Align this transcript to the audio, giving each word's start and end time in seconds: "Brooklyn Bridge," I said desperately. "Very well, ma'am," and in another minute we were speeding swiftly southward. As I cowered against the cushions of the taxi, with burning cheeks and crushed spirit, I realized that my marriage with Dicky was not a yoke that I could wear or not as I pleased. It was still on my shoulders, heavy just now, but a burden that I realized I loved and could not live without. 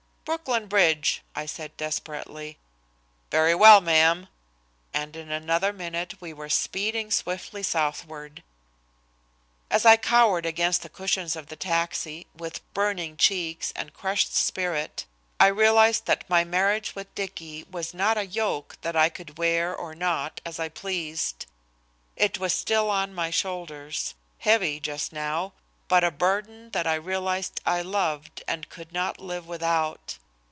"Brooklyn 0.23 0.67
Bridge," 0.67 1.23
I 1.35 1.45
said 1.45 1.75
desperately. 1.75 2.57
"Very 3.31 3.53
well, 3.53 3.81
ma'am," 3.81 4.29
and 4.93 5.13
in 5.17 5.29
another 5.29 5.73
minute 5.73 6.13
we 6.21 6.31
were 6.31 6.47
speeding 6.47 7.09
swiftly 7.11 7.61
southward. 7.63 8.41
As 9.69 9.85
I 9.85 9.97
cowered 9.97 10.45
against 10.45 10.83
the 10.83 10.89
cushions 10.89 11.35
of 11.35 11.47
the 11.47 11.57
taxi, 11.57 12.27
with 12.33 12.61
burning 12.73 13.17
cheeks 13.17 13.73
and 13.75 13.93
crushed 13.93 14.33
spirit, 14.33 15.05
I 15.37 15.47
realized 15.47 16.05
that 16.05 16.29
my 16.29 16.45
marriage 16.45 16.95
with 16.95 17.13
Dicky 17.13 17.65
was 17.69 17.93
not 17.93 18.17
a 18.17 18.25
yoke 18.25 18.77
that 18.83 18.95
I 18.95 19.09
could 19.09 19.37
wear 19.37 19.75
or 19.75 19.93
not 19.95 20.39
as 20.45 20.59
I 20.61 20.69
pleased. 20.69 21.45
It 22.15 22.37
was 22.37 22.53
still 22.53 22.89
on 22.89 23.13
my 23.13 23.31
shoulders, 23.31 24.13
heavy 24.39 24.79
just 24.79 25.11
now, 25.11 25.51
but 25.89 26.05
a 26.05 26.11
burden 26.11 26.69
that 26.69 26.87
I 26.87 26.93
realized 26.95 27.59
I 27.65 27.81
loved 27.81 28.41
and 28.47 28.69
could 28.69 28.93
not 28.93 29.19
live 29.19 29.45
without. 29.45 30.17